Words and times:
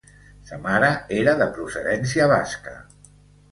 Sa 0.51 0.57
mare 0.63 0.89
era 1.19 1.35
de 1.43 1.49
procedència 1.59 2.33
basca. 2.35 2.77